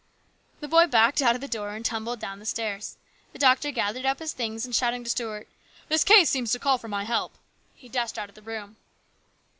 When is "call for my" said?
6.59-7.03